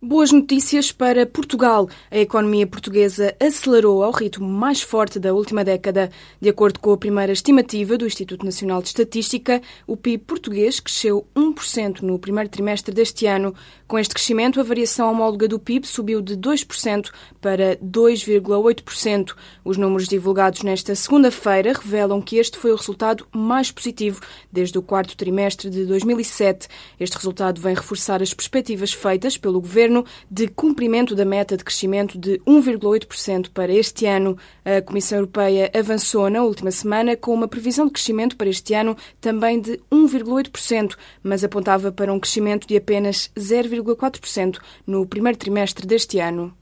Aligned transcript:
Boas 0.00 0.30
notícias 0.30 0.92
para 0.92 1.26
Portugal. 1.26 1.88
A 2.08 2.18
economia 2.18 2.64
portuguesa 2.68 3.34
acelerou 3.40 4.04
ao 4.04 4.12
ritmo 4.12 4.46
mais 4.46 4.80
forte 4.80 5.18
da 5.18 5.34
última 5.34 5.64
década. 5.64 6.08
De 6.40 6.48
acordo 6.48 6.78
com 6.78 6.92
a 6.92 6.96
primeira 6.96 7.32
estimativa 7.32 7.98
do 7.98 8.06
Instituto 8.06 8.44
Nacional 8.44 8.80
de 8.80 8.86
Estatística, 8.86 9.60
o 9.88 9.96
PIB 9.96 10.22
português 10.22 10.78
cresceu 10.78 11.26
1% 11.34 12.02
no 12.02 12.16
primeiro 12.16 12.48
trimestre 12.48 12.94
deste 12.94 13.26
ano. 13.26 13.52
Com 13.88 13.98
este 13.98 14.14
crescimento, 14.14 14.60
a 14.60 14.62
variação 14.62 15.10
homóloga 15.10 15.48
do 15.48 15.58
PIB 15.58 15.84
subiu 15.84 16.22
de 16.22 16.36
2% 16.36 17.10
para 17.40 17.76
2,8%. 17.78 19.34
Os 19.64 19.76
números 19.76 20.06
divulgados 20.06 20.62
nesta 20.62 20.94
segunda-feira 20.94 21.72
revelam 21.72 22.22
que 22.22 22.36
este 22.36 22.56
foi 22.56 22.70
o 22.70 22.76
resultado 22.76 23.26
mais 23.34 23.72
positivo 23.72 24.20
desde 24.52 24.78
o 24.78 24.82
quarto 24.82 25.16
trimestre 25.16 25.68
de 25.68 25.84
2007. 25.86 26.68
Este 27.00 27.16
resultado 27.16 27.60
vem 27.60 27.74
reforçar 27.74 28.22
as 28.22 28.32
perspectivas 28.32 28.92
feitas 28.92 29.36
pelo 29.36 29.60
governo 29.60 29.87
governo 29.88 30.04
de 30.30 30.48
cumprimento 30.48 31.14
da 31.14 31.24
meta 31.24 31.56
de 31.56 31.64
crescimento 31.64 32.18
de 32.18 32.38
1,8% 32.46 33.50
para 33.52 33.72
este 33.72 34.06
ano. 34.06 34.36
A 34.64 34.82
Comissão 34.82 35.18
Europeia 35.18 35.70
avançou 35.74 36.28
na 36.28 36.42
última 36.42 36.70
semana 36.70 37.16
com 37.16 37.32
uma 37.32 37.48
previsão 37.48 37.86
de 37.86 37.92
crescimento 37.92 38.36
para 38.36 38.48
este 38.48 38.74
ano 38.74 38.96
também 39.20 39.60
de 39.60 39.80
1,8%, 39.90 40.94
mas 41.22 41.42
apontava 41.42 41.90
para 41.90 42.12
um 42.12 42.20
crescimento 42.20 42.68
de 42.68 42.76
apenas 42.76 43.30
0,4% 43.36 44.58
no 44.86 45.06
primeiro 45.06 45.38
trimestre 45.38 45.86
deste 45.86 46.18
ano. 46.18 46.57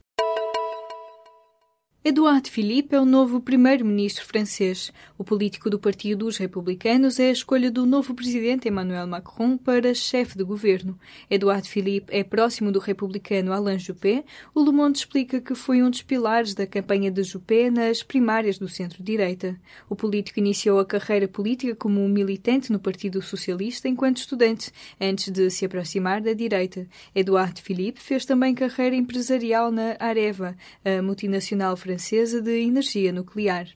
Edouard 2.09 2.49
Philippe 2.49 2.95
é 2.95 3.01
o 3.01 3.03
novo 3.03 3.41
primeiro-ministro 3.41 4.25
francês. 4.25 4.93
O 5.17 5.25
político 5.25 5.69
do 5.69 5.77
Partido 5.77 6.19
dos 6.19 6.37
Republicanos 6.37 7.19
é 7.19 7.27
a 7.27 7.31
escolha 7.33 7.69
do 7.69 7.85
novo 7.85 8.13
presidente 8.15 8.65
Emmanuel 8.65 9.05
Macron 9.05 9.57
para 9.57 9.93
chefe 9.93 10.37
de 10.37 10.43
governo. 10.45 10.97
Edouard 11.29 11.67
Philippe 11.67 12.07
é 12.15 12.23
próximo 12.23 12.71
do 12.71 12.79
republicano 12.79 13.51
Alain 13.51 13.77
Juppé. 13.77 14.23
O 14.55 14.63
Le 14.63 14.71
Monde 14.71 14.99
explica 14.99 15.41
que 15.41 15.53
foi 15.53 15.83
um 15.83 15.89
dos 15.89 16.01
pilares 16.01 16.53
da 16.53 16.65
campanha 16.65 17.11
de 17.11 17.23
Juppé 17.23 17.69
nas 17.69 18.01
primárias 18.01 18.57
do 18.57 18.69
centro-direita. 18.69 19.59
O 19.89 19.95
político 19.95 20.39
iniciou 20.39 20.79
a 20.79 20.85
carreira 20.85 21.27
política 21.27 21.75
como 21.75 21.99
um 21.99 22.07
militante 22.07 22.71
no 22.71 22.79
Partido 22.79 23.21
Socialista 23.21 23.89
enquanto 23.89 24.19
estudante, 24.19 24.71
antes 24.97 25.29
de 25.29 25.49
se 25.49 25.65
aproximar 25.65 26.21
da 26.21 26.31
direita. 26.31 26.87
Edouard 27.13 27.61
Philippe 27.61 27.99
fez 27.99 28.23
também 28.23 28.55
carreira 28.55 28.95
empresarial 28.95 29.73
na 29.73 29.97
Areva, 29.99 30.55
a 30.85 31.01
multinacional 31.01 31.75
francesa 31.75 31.96
francesa 31.97 32.41
de 32.41 32.61
energia 32.61 33.11
nuclear. 33.11 33.75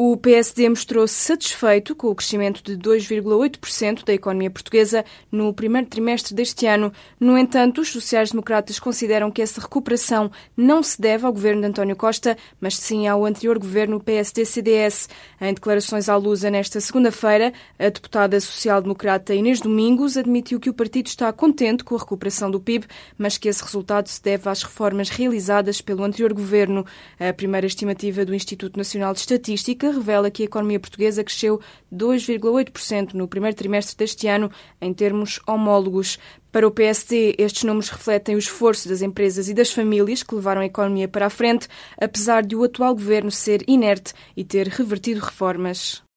O 0.00 0.16
PSD 0.16 0.68
mostrou-se 0.68 1.12
satisfeito 1.12 1.92
com 1.92 2.06
o 2.06 2.14
crescimento 2.14 2.62
de 2.62 2.78
2,8% 2.78 4.04
da 4.04 4.14
economia 4.14 4.48
portuguesa 4.48 5.04
no 5.28 5.52
primeiro 5.52 5.88
trimestre 5.88 6.36
deste 6.36 6.66
ano. 6.66 6.92
No 7.18 7.36
entanto, 7.36 7.80
os 7.80 7.88
sociais-democratas 7.88 8.78
consideram 8.78 9.28
que 9.28 9.42
essa 9.42 9.60
recuperação 9.60 10.30
não 10.56 10.84
se 10.84 11.00
deve 11.00 11.26
ao 11.26 11.32
governo 11.32 11.62
de 11.62 11.66
António 11.66 11.96
Costa, 11.96 12.38
mas 12.60 12.76
sim 12.76 13.08
ao 13.08 13.24
anterior 13.24 13.58
governo 13.58 13.98
PSD-CDS. 13.98 15.08
Em 15.40 15.52
declarações 15.52 16.08
à 16.08 16.14
Lusa 16.14 16.48
nesta 16.48 16.80
segunda-feira, 16.80 17.52
a 17.76 17.88
deputada 17.88 18.38
social-democrata 18.38 19.34
Inês 19.34 19.60
Domingos 19.60 20.16
admitiu 20.16 20.60
que 20.60 20.70
o 20.70 20.74
partido 20.74 21.08
está 21.08 21.32
contente 21.32 21.82
com 21.82 21.96
a 21.96 21.98
recuperação 21.98 22.52
do 22.52 22.60
PIB, 22.60 22.86
mas 23.18 23.36
que 23.36 23.48
esse 23.48 23.64
resultado 23.64 24.06
se 24.06 24.22
deve 24.22 24.48
às 24.48 24.62
reformas 24.62 25.08
realizadas 25.08 25.80
pelo 25.80 26.04
anterior 26.04 26.32
governo. 26.32 26.86
A 27.18 27.32
primeira 27.32 27.66
estimativa 27.66 28.24
do 28.24 28.32
Instituto 28.32 28.76
Nacional 28.76 29.12
de 29.12 29.18
Estatística 29.18 29.87
revela 29.90 30.30
que 30.30 30.42
a 30.42 30.46
economia 30.46 30.80
portuguesa 30.80 31.22
cresceu 31.22 31.60
2,8% 31.92 33.14
no 33.14 33.28
primeiro 33.28 33.56
trimestre 33.56 33.96
deste 33.96 34.26
ano, 34.26 34.50
em 34.80 34.92
termos 34.92 35.40
homólogos. 35.46 36.18
Para 36.50 36.66
o 36.66 36.70
PSD, 36.70 37.34
estes 37.38 37.64
números 37.64 37.90
refletem 37.90 38.34
o 38.34 38.38
esforço 38.38 38.88
das 38.88 39.02
empresas 39.02 39.48
e 39.48 39.54
das 39.54 39.70
famílias 39.70 40.22
que 40.22 40.34
levaram 40.34 40.62
a 40.62 40.66
economia 40.66 41.08
para 41.08 41.26
a 41.26 41.30
frente, 41.30 41.68
apesar 42.00 42.44
de 42.44 42.56
o 42.56 42.64
atual 42.64 42.94
governo 42.94 43.30
ser 43.30 43.62
inerte 43.68 44.14
e 44.36 44.44
ter 44.44 44.66
revertido 44.68 45.20
reformas. 45.20 46.07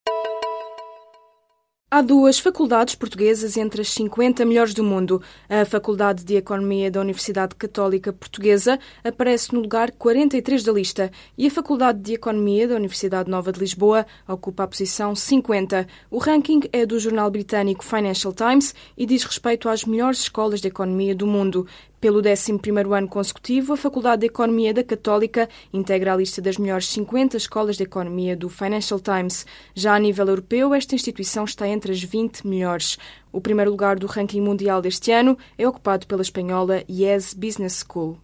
Há 1.94 2.02
duas 2.02 2.40
faculdades 2.40 2.96
portuguesas 2.96 3.57
entre 3.57 3.81
as 3.81 3.90
50 3.90 4.46
melhores 4.46 4.74
do 4.74 4.81
mundo. 4.81 5.22
A 5.50 5.66
Faculdade 5.66 6.24
de 6.24 6.38
Economia 6.38 6.90
da 6.90 7.02
Universidade 7.02 7.53
Católica 7.53 8.13
Portuguesa 8.13 8.79
aparece 9.03 9.53
no 9.53 9.59
lugar 9.59 9.91
43 9.91 10.63
da 10.63 10.72
lista 10.72 11.12
e 11.38 11.47
a 11.47 11.52
Faculdade 11.52 12.00
de 12.00 12.13
Economia 12.13 12.66
da 12.66 12.75
Universidade 12.75 13.29
Nova 13.29 13.52
de 13.52 13.59
Lisboa 13.59 14.06
ocupa 14.25 14.63
a 14.63 14.68
posição 14.68 15.13
50. 15.13 15.85
O 16.09 16.18
ranking 16.18 16.62
é 16.72 16.85
do 16.85 16.97
jornal 16.97 17.29
britânico 17.29 17.84
Financial 17.84 18.31
Times 18.31 18.73
e 18.97 19.06
diz 19.06 19.25
respeito 19.25 19.68
às 19.68 19.84
melhores 19.84 20.22
escolas 20.22 20.62
de 20.62 20.69
economia 20.69 21.13
do 21.13 21.28
mundo. 21.28 21.68
Pelo 22.01 22.19
11º 22.19 22.97
ano 22.97 23.07
consecutivo, 23.07 23.73
a 23.73 23.78
Faculdade 23.78 24.22
de 24.22 24.25
Economia 24.25 24.73
da 24.73 24.84
Católica 24.84 25.47
integra 25.72 26.12
a 26.12 26.17
lista 26.17 26.41
das 26.41 26.57
melhores 26.57 26.88
50 26.88 27.38
escolas 27.38 27.78
de 27.78 27.84
economia 27.84 28.35
do 28.35 28.50
Financial 28.50 29.00
Times. 29.00 29.45
Já 29.75 29.94
a 29.94 30.00
nível 30.00 30.25
europeu, 30.25 30.73
esta 30.73 30.95
instituição 30.95 31.44
está 31.44 31.67
entre 31.67 31.91
as 31.91 32.01
20 32.01 32.47
melhores. 32.47 32.97
O 33.31 33.40
primeiro 33.40 33.69
lugar 33.69 34.00
do 34.00 34.07
ranking 34.07 34.41
mundial 34.41 34.81
deste 34.81 35.11
ano 35.11 35.38
é 35.56 35.67
ocupado 35.67 36.07
pela 36.07 36.23
espanhola 36.23 36.84
Yes 36.90 37.35
Business 37.35 37.85
School. 37.88 38.17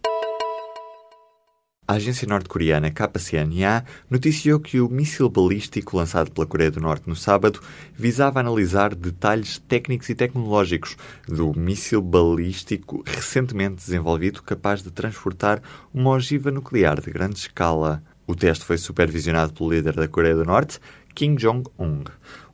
A 1.90 1.94
agência 1.94 2.28
norte-coreana 2.28 2.90
KCNA 2.90 3.82
noticiou 4.10 4.60
que 4.60 4.78
o 4.78 4.90
míssil 4.90 5.26
balístico 5.30 5.96
lançado 5.96 6.30
pela 6.30 6.46
Coreia 6.46 6.70
do 6.70 6.82
Norte 6.82 7.08
no 7.08 7.16
sábado 7.16 7.62
visava 7.94 8.38
analisar 8.38 8.94
detalhes 8.94 9.56
técnicos 9.56 10.06
e 10.10 10.14
tecnológicos 10.14 10.98
do 11.26 11.58
míssil 11.58 12.02
balístico 12.02 13.02
recentemente 13.06 13.76
desenvolvido 13.76 14.42
capaz 14.42 14.82
de 14.82 14.90
transportar 14.90 15.62
uma 15.90 16.10
ogiva 16.10 16.50
nuclear 16.50 17.00
de 17.00 17.10
grande 17.10 17.38
escala. 17.38 18.02
O 18.26 18.36
teste 18.36 18.66
foi 18.66 18.76
supervisionado 18.76 19.54
pelo 19.54 19.70
líder 19.70 19.94
da 19.94 20.06
Coreia 20.06 20.36
do 20.36 20.44
Norte, 20.44 20.78
Kim 21.14 21.36
Jong-un. 21.36 22.04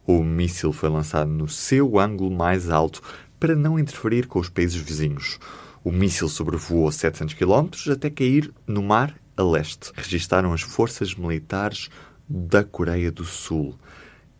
O 0.06 0.22
míssil 0.22 0.72
foi 0.72 0.90
lançado 0.90 1.28
no 1.28 1.48
seu 1.48 1.98
ângulo 1.98 2.30
mais 2.30 2.70
alto 2.70 3.02
para 3.40 3.56
não 3.56 3.80
interferir 3.80 4.28
com 4.28 4.38
os 4.38 4.48
países 4.48 4.76
vizinhos. 4.76 5.40
O 5.82 5.90
míssil 5.90 6.28
sobrevoou 6.28 6.90
700 6.92 7.34
km 7.34 7.68
até 7.90 8.08
cair 8.08 8.54
no 8.64 8.80
mar 8.80 9.23
a 9.36 9.42
leste, 9.42 9.92
registaram 9.94 10.52
as 10.52 10.62
forças 10.62 11.14
militares 11.14 11.88
da 12.28 12.64
Coreia 12.64 13.10
do 13.10 13.24
Sul. 13.24 13.78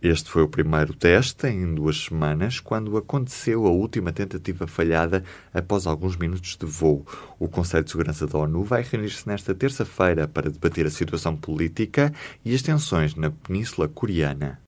Este 0.01 0.29
foi 0.29 0.43
o 0.43 0.47
primeiro 0.47 0.93
teste 0.93 1.47
em 1.47 1.73
duas 1.73 2.03
semanas, 2.03 2.59
quando 2.59 2.95
aconteceu 2.95 3.65
a 3.65 3.71
última 3.71 4.11
tentativa 4.11 4.67
falhada 4.67 5.23
após 5.53 5.87
alguns 5.87 6.15
minutos 6.15 6.55
de 6.55 6.65
voo. 6.65 7.05
O 7.39 7.47
Conselho 7.47 7.83
de 7.83 7.91
Segurança 7.91 8.27
da 8.27 8.37
ONU 8.37 8.63
vai 8.63 8.83
reunir-se 8.83 9.27
nesta 9.27 9.55
terça-feira 9.55 10.27
para 10.27 10.51
debater 10.51 10.85
a 10.85 10.91
situação 10.91 11.35
política 11.35 12.13
e 12.43 12.53
as 12.53 12.61
tensões 12.61 13.15
na 13.15 13.31
Península 13.31 13.87
Coreana. 13.87 14.59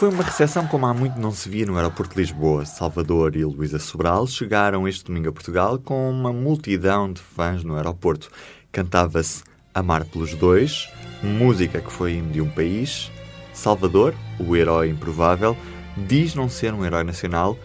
Foi 0.00 0.08
uma 0.08 0.24
recepção 0.24 0.66
como 0.66 0.86
há 0.86 0.94
muito 0.94 1.20
não 1.20 1.30
se 1.30 1.46
via 1.46 1.66
no 1.66 1.76
aeroporto 1.76 2.14
de 2.14 2.22
Lisboa. 2.22 2.64
Salvador 2.64 3.36
e 3.36 3.44
Luísa 3.44 3.78
Sobral 3.78 4.26
chegaram 4.26 4.88
este 4.88 5.04
domingo 5.04 5.28
a 5.28 5.32
Portugal 5.32 5.78
com 5.78 6.10
uma 6.10 6.32
multidão 6.32 7.12
de 7.12 7.20
fãs 7.20 7.62
no 7.62 7.76
aeroporto. 7.76 8.30
Cantava-se 8.72 9.42
Amar 9.74 10.06
pelos 10.06 10.32
Dois, 10.32 10.88
música 11.22 11.82
que 11.82 11.92
foi 11.92 12.18
de 12.18 12.40
um 12.40 12.48
país. 12.48 13.12
Salvador, 13.52 14.14
o 14.38 14.56
herói 14.56 14.88
improvável, 14.88 15.54
diz 15.94 16.34
não 16.34 16.48
ser 16.48 16.72
um 16.72 16.82
herói 16.82 17.04
nacional 17.04 17.58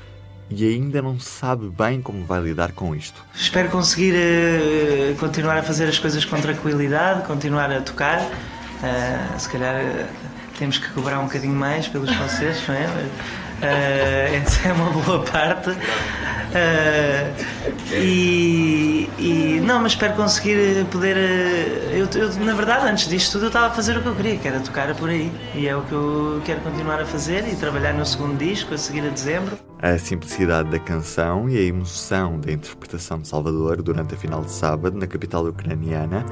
e 0.49 0.67
ainda 0.67 1.01
não 1.01 1.17
sabe 1.17 1.69
bem 1.69 2.01
como 2.01 2.25
vai 2.25 2.41
lidar 2.41 2.73
com 2.73 2.93
isto. 2.93 3.23
Espero 3.33 3.69
conseguir 3.69 4.13
uh, 4.13 5.15
continuar 5.21 5.55
a 5.55 5.63
fazer 5.63 5.85
as 5.85 5.97
coisas 5.97 6.25
com 6.25 6.35
tranquilidade, 6.41 7.25
continuar 7.25 7.71
a 7.71 7.79
tocar. 7.79 8.19
Uh, 8.19 9.39
se 9.39 9.49
calhar. 9.49 9.81
Uh, 9.85 10.34
temos 10.57 10.77
que 10.77 10.89
cobrar 10.91 11.19
um 11.19 11.25
bocadinho 11.25 11.55
mais 11.55 11.87
pelos 11.87 12.13
concertos, 12.15 12.67
não 12.67 12.75
é? 12.75 12.85
Uh, 12.85 14.35
essa 14.35 14.67
é 14.67 14.73
uma 14.73 14.89
boa 14.89 15.23
parte. 15.23 15.69
Uh, 15.71 15.75
e, 17.93 19.09
e, 19.17 19.61
não, 19.61 19.81
mas 19.81 19.93
espero 19.93 20.13
conseguir 20.13 20.85
poder. 20.85 21.17
Eu, 21.91 22.07
eu, 22.19 22.33
na 22.45 22.53
verdade, 22.53 22.87
antes 22.87 23.07
disto 23.07 23.33
tudo, 23.33 23.45
eu 23.45 23.47
estava 23.47 23.67
a 23.67 23.71
fazer 23.71 23.97
o 23.97 24.01
que 24.01 24.07
eu 24.07 24.15
queria, 24.15 24.37
que 24.37 24.47
era 24.47 24.59
tocar 24.59 24.93
por 24.95 25.09
aí. 25.09 25.31
E 25.53 25.67
é 25.67 25.75
o 25.75 25.81
que 25.81 25.93
eu 25.93 26.41
quero 26.45 26.61
continuar 26.61 27.01
a 27.01 27.05
fazer 27.05 27.47
e 27.47 27.55
trabalhar 27.55 27.93
no 27.93 28.05
segundo 28.05 28.37
disco, 28.37 28.73
a 28.73 28.77
seguir 28.77 29.05
a 29.05 29.09
dezembro. 29.09 29.57
A 29.81 29.97
simplicidade 29.97 30.69
da 30.69 30.79
canção 30.79 31.49
e 31.49 31.57
a 31.57 31.61
emoção 31.61 32.39
da 32.39 32.51
interpretação 32.51 33.19
de 33.19 33.27
Salvador 33.27 33.81
durante 33.81 34.15
a 34.15 34.17
final 34.17 34.41
de 34.41 34.51
sábado 34.51 34.97
na 34.97 35.07
capital 35.07 35.45
ucraniana 35.45 36.25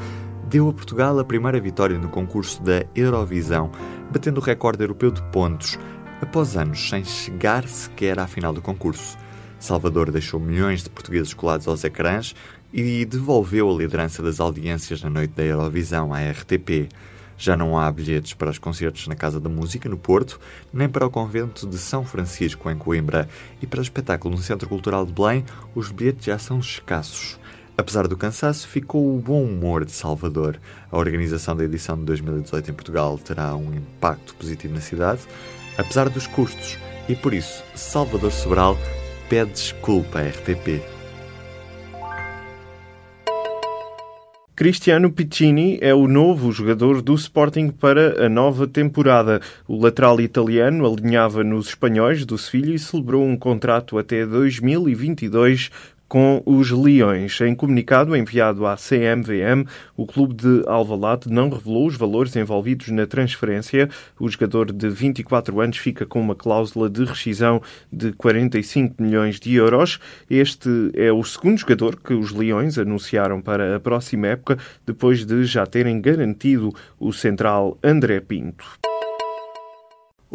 deu 0.54 0.70
a 0.70 0.74
Portugal 0.74 1.18
a 1.18 1.26
primeira 1.26 1.60
vitória 1.60 1.98
no 1.98 2.10
concurso 2.10 2.62
da 2.62 2.86
Eurovisão, 2.96 3.72
batendo 4.12 4.38
o 4.40 4.44
recorde 4.44 4.84
europeu 4.84 5.10
de 5.10 5.20
pontos, 5.32 5.80
após 6.22 6.56
anos 6.56 6.90
sem 6.92 7.04
chegar 7.04 7.68
sequer 7.68 8.20
à 8.20 8.28
final 8.28 8.54
do 8.54 8.62
concurso. 8.62 9.18
Salvador 9.58 10.12
deixou 10.12 10.40
milhões 10.40 10.84
de 10.84 10.92
portugueses 10.92 11.34
colados 11.34 11.68
aos 11.68 11.84
ecrãs 11.84 12.36
e 12.72 13.04
devolveu 13.04 13.68
a 13.68 13.74
liderança 13.74 14.22
das 14.22 14.40
audiências 14.40 15.02
na 15.02 15.10
noite 15.10 15.32
da 15.32 15.44
Eurovisão 15.44 16.14
à 16.14 16.20
RTP. 16.20 16.88
Já 17.36 17.58
não 17.58 17.76
há 17.76 17.92
bilhetes 17.92 18.36
para 18.36 18.52
os 18.52 18.60
concertos 18.60 19.08
na 19.08 19.16
Casa 19.16 19.40
da 19.40 19.50
Música, 19.50 19.90
no 19.90 19.98
Porto, 19.98 20.40
nem 20.72 20.88
para 20.88 21.08
o 21.08 21.10
Convento 21.10 21.66
de 21.66 21.80
São 21.80 22.06
Francisco, 22.06 22.70
em 22.70 22.78
Coimbra. 22.78 23.28
E 23.60 23.66
para 23.66 23.80
o 23.80 23.84
espetáculo 23.84 24.36
no 24.36 24.42
Centro 24.44 24.70
Cultural 24.70 25.04
de 25.04 25.14
Belém, 25.14 25.44
os 25.74 25.92
bilhetes 25.92 26.26
já 26.26 26.38
são 26.38 26.60
escassos. 26.60 27.40
Apesar 27.76 28.08
do 28.08 28.16
cansaço, 28.16 28.68
ficou 28.68 29.16
o 29.16 29.20
bom 29.20 29.44
humor 29.44 29.84
de 29.84 29.92
Salvador. 29.92 30.60
A 30.92 30.98
organização 30.98 31.56
da 31.56 31.64
edição 31.64 31.98
de 31.98 32.06
2018 32.06 32.70
em 32.70 32.74
Portugal 32.74 33.18
terá 33.18 33.56
um 33.56 33.74
impacto 33.74 34.36
positivo 34.36 34.76
na 34.76 34.82
cidade, 34.82 35.22
apesar 35.78 36.08
dos 36.10 36.28
custos, 36.28 36.78
e 37.10 37.16
por 37.16 37.34
isso 37.34 37.64
Salvador 37.76 38.32
Sobral 38.32 38.78
pede 39.28 39.52
desculpa 39.52 40.20
à 40.20 40.28
RTP. 40.28 40.94
Cristiano 44.56 45.12
Piccini 45.12 45.80
é 45.82 45.96
o 45.96 46.08
novo 46.08 46.52
jogador 46.52 47.02
do 47.02 47.16
Sporting 47.16 47.70
para 47.70 48.24
a 48.24 48.30
nova 48.30 48.68
temporada. 48.68 49.42
O 49.68 49.82
lateral 49.82 50.22
italiano 50.22 50.86
alinhava 50.86 51.44
nos 51.44 51.70
espanhóis 51.70 52.24
do 52.24 52.38
Sevilha 52.38 52.76
e 52.76 52.78
celebrou 52.78 53.26
um 53.26 53.36
contrato 53.36 53.98
até 53.98 54.28
2022 54.28 55.72
com 56.14 56.44
os 56.46 56.70
Leões. 56.70 57.42
Em 57.42 57.56
comunicado 57.56 58.16
enviado 58.16 58.68
à 58.68 58.76
CMVM, 58.78 59.68
o 59.98 60.06
clube 60.06 60.36
de 60.36 60.62
Alvalade 60.68 61.28
não 61.28 61.50
revelou 61.50 61.88
os 61.88 61.98
valores 61.98 62.36
envolvidos 62.36 62.90
na 62.90 63.08
transferência. 63.08 63.90
O 64.20 64.30
jogador 64.30 64.72
de 64.72 64.90
24 64.90 65.60
anos 65.60 65.78
fica 65.78 66.06
com 66.06 66.22
uma 66.22 66.36
cláusula 66.36 66.88
de 66.88 67.04
rescisão 67.04 67.64
de 67.92 68.12
45 68.12 69.02
milhões 69.02 69.40
de 69.40 69.56
euros. 69.56 70.00
Este 70.30 70.70
é 70.94 71.12
o 71.12 71.24
segundo 71.24 71.58
jogador 71.58 71.96
que 71.96 72.14
os 72.14 72.32
Leões 72.32 72.78
anunciaram 72.78 73.42
para 73.42 73.76
a 73.76 73.80
próxima 73.80 74.28
época, 74.28 74.60
depois 74.86 75.26
de 75.26 75.44
já 75.46 75.66
terem 75.66 76.00
garantido 76.00 76.72
o 77.00 77.12
central 77.12 77.76
André 77.84 78.20
Pinto. 78.20 78.93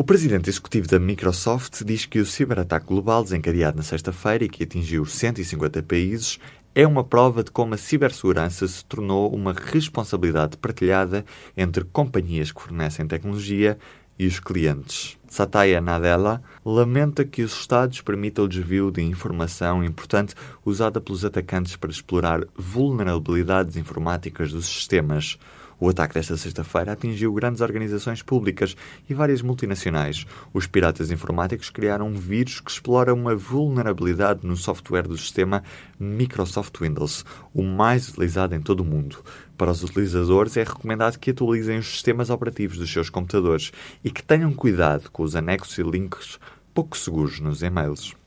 O 0.00 0.04
presidente 0.04 0.48
executivo 0.48 0.86
da 0.86 1.00
Microsoft 1.00 1.82
diz 1.84 2.06
que 2.06 2.20
o 2.20 2.24
ciberataque 2.24 2.86
global 2.86 3.24
desencadeado 3.24 3.78
na 3.78 3.82
sexta-feira 3.82 4.44
e 4.44 4.48
que 4.48 4.62
atingiu 4.62 5.04
150 5.04 5.82
países 5.82 6.38
é 6.72 6.86
uma 6.86 7.02
prova 7.02 7.42
de 7.42 7.50
como 7.50 7.74
a 7.74 7.76
cibersegurança 7.76 8.68
se 8.68 8.84
tornou 8.84 9.34
uma 9.34 9.52
responsabilidade 9.52 10.56
partilhada 10.56 11.24
entre 11.56 11.82
companhias 11.82 12.52
que 12.52 12.62
fornecem 12.62 13.08
tecnologia 13.08 13.76
e 14.16 14.24
os 14.24 14.38
clientes. 14.38 15.18
Satya 15.26 15.80
Nadella 15.80 16.44
lamenta 16.64 17.24
que 17.24 17.42
os 17.42 17.58
Estados 17.58 18.00
permitam 18.00 18.44
o 18.44 18.48
desvio 18.48 18.92
de 18.92 19.02
informação 19.02 19.82
importante 19.82 20.32
usada 20.64 21.00
pelos 21.00 21.24
atacantes 21.24 21.74
para 21.74 21.90
explorar 21.90 22.44
vulnerabilidades 22.56 23.76
informáticas 23.76 24.52
dos 24.52 24.66
sistemas. 24.68 25.40
O 25.80 25.88
ataque 25.88 26.14
desta 26.14 26.36
sexta-feira 26.36 26.92
atingiu 26.92 27.32
grandes 27.32 27.60
organizações 27.60 28.20
públicas 28.20 28.76
e 29.08 29.14
várias 29.14 29.42
multinacionais. 29.42 30.26
Os 30.52 30.66
piratas 30.66 31.12
informáticos 31.12 31.70
criaram 31.70 32.08
um 32.08 32.14
vírus 32.14 32.58
que 32.58 32.70
explora 32.70 33.14
uma 33.14 33.36
vulnerabilidade 33.36 34.44
no 34.44 34.56
software 34.56 35.06
do 35.06 35.16
sistema 35.16 35.62
Microsoft 35.98 36.80
Windows, 36.80 37.24
o 37.54 37.62
mais 37.62 38.08
utilizado 38.08 38.56
em 38.56 38.60
todo 38.60 38.80
o 38.80 38.84
mundo. 38.84 39.22
Para 39.56 39.70
os 39.70 39.84
utilizadores, 39.84 40.56
é 40.56 40.64
recomendado 40.64 41.16
que 41.16 41.30
atualizem 41.30 41.78
os 41.78 41.86
sistemas 41.86 42.28
operativos 42.28 42.78
dos 42.78 42.92
seus 42.92 43.08
computadores 43.08 43.70
e 44.02 44.10
que 44.10 44.22
tenham 44.22 44.52
cuidado 44.52 45.08
com 45.12 45.22
os 45.22 45.36
anexos 45.36 45.78
e 45.78 45.82
links 45.82 46.40
pouco 46.74 46.96
seguros 46.96 47.38
nos 47.38 47.62
e-mails. 47.62 48.17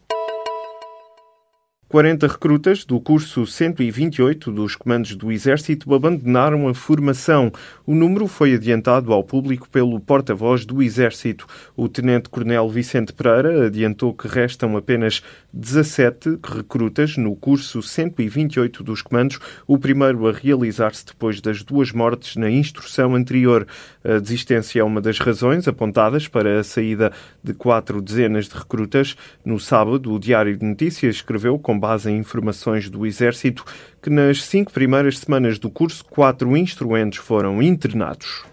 40 1.91 2.25
recrutas 2.25 2.85
do 2.85 3.01
curso 3.01 3.45
128 3.45 4.49
dos 4.49 4.77
comandos 4.77 5.13
do 5.13 5.29
Exército 5.29 5.93
abandonaram 5.93 6.69
a 6.69 6.73
formação. 6.73 7.51
O 7.85 7.93
número 7.93 8.27
foi 8.27 8.53
adiantado 8.53 9.11
ao 9.11 9.21
público 9.21 9.67
pelo 9.67 9.99
porta-voz 9.99 10.65
do 10.65 10.81
Exército. 10.81 11.45
O 11.75 11.89
Tenente-Coronel 11.89 12.69
Vicente 12.69 13.11
Pereira 13.11 13.65
adiantou 13.65 14.13
que 14.13 14.25
restam 14.25 14.77
apenas 14.77 15.21
17 15.51 16.39
recrutas 16.41 17.17
no 17.17 17.35
curso 17.35 17.81
128 17.81 18.81
dos 18.85 19.01
comandos, 19.01 19.38
o 19.67 19.77
primeiro 19.77 20.29
a 20.29 20.31
realizar-se 20.31 21.05
depois 21.07 21.41
das 21.41 21.61
duas 21.61 21.91
mortes 21.91 22.38
na 22.38 22.49
instrução 22.49 23.15
anterior. 23.15 23.67
A 24.01 24.17
desistência 24.17 24.79
é 24.79 24.83
uma 24.83 25.01
das 25.01 25.19
razões 25.19 25.67
apontadas 25.67 26.25
para 26.25 26.57
a 26.57 26.63
saída 26.63 27.11
de 27.43 27.53
quatro 27.53 28.01
dezenas 28.01 28.47
de 28.47 28.55
recrutas. 28.55 29.17
No 29.43 29.59
sábado, 29.59 30.13
o 30.13 30.17
Diário 30.17 30.55
de 30.55 30.65
Notícias 30.65 31.17
escreveu 31.17 31.59
com 31.59 31.80
base 31.81 32.11
em 32.11 32.19
informações 32.19 32.89
do 32.89 33.05
Exército 33.07 33.65
que 34.01 34.09
nas 34.09 34.43
cinco 34.43 34.71
primeiras 34.71 35.17
semanas 35.17 35.57
do 35.57 35.69
curso, 35.69 36.05
quatro 36.05 36.55
instruentes 36.55 37.19
foram 37.19 37.61
internados. 37.61 38.50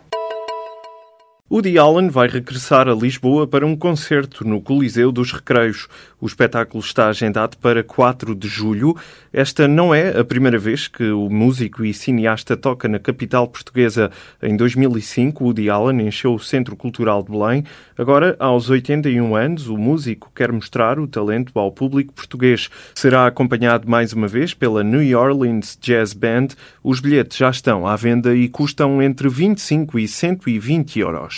Woody 1.50 1.78
Allen 1.78 2.10
vai 2.10 2.28
regressar 2.28 2.88
a 2.88 2.94
Lisboa 2.94 3.46
para 3.46 3.66
um 3.66 3.74
concerto 3.74 4.46
no 4.46 4.60
Coliseu 4.60 5.10
dos 5.10 5.32
Recreios. 5.32 5.88
O 6.20 6.26
espetáculo 6.26 6.84
está 6.84 7.08
agendado 7.08 7.56
para 7.56 7.82
4 7.82 8.34
de 8.34 8.46
julho. 8.46 8.94
Esta 9.32 9.66
não 9.66 9.94
é 9.94 10.18
a 10.18 10.22
primeira 10.22 10.58
vez 10.58 10.88
que 10.88 11.04
o 11.04 11.30
músico 11.30 11.86
e 11.86 11.94
cineasta 11.94 12.54
toca 12.54 12.86
na 12.86 12.98
capital 12.98 13.48
portuguesa. 13.48 14.10
Em 14.42 14.58
2005, 14.58 15.42
Woody 15.42 15.70
Allen 15.70 16.06
encheu 16.06 16.34
o 16.34 16.38
Centro 16.38 16.76
Cultural 16.76 17.22
de 17.22 17.30
Belém. 17.30 17.64
Agora, 17.96 18.36
aos 18.38 18.68
81 18.68 19.34
anos, 19.34 19.68
o 19.68 19.78
músico 19.78 20.30
quer 20.34 20.52
mostrar 20.52 20.98
o 20.98 21.06
talento 21.08 21.58
ao 21.58 21.72
público 21.72 22.12
português. 22.12 22.68
Será 22.94 23.26
acompanhado 23.26 23.88
mais 23.88 24.12
uma 24.12 24.28
vez 24.28 24.52
pela 24.52 24.84
New 24.84 25.18
Orleans 25.18 25.78
Jazz 25.80 26.12
Band. 26.12 26.48
Os 26.84 27.00
bilhetes 27.00 27.38
já 27.38 27.48
estão 27.48 27.86
à 27.86 27.96
venda 27.96 28.36
e 28.36 28.50
custam 28.50 29.00
entre 29.00 29.30
25 29.30 29.98
e 29.98 30.06
120 30.06 30.98
euros. 30.98 31.37